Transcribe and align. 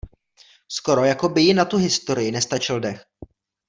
Skoro 0.67 1.05
jako 1.05 1.29
by 1.29 1.41
jí 1.41 1.53
na 1.53 1.65
tu 1.65 1.77
historii 1.77 2.31
nestačil 2.31 2.79
dech. 2.79 3.05